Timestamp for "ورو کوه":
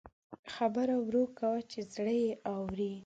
1.01-1.59